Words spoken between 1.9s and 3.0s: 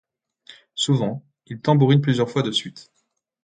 plusieurs fois de suite.